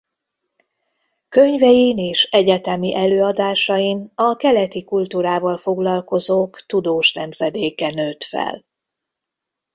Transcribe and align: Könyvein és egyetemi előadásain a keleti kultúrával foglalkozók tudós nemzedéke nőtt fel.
Könyvein 1.29 1.97
és 1.97 2.23
egyetemi 2.31 2.95
előadásain 2.95 4.11
a 4.15 4.35
keleti 4.35 4.83
kultúrával 4.83 5.57
foglalkozók 5.57 6.65
tudós 6.65 7.13
nemzedéke 7.13 7.89
nőtt 7.93 8.23
fel. 8.23 8.65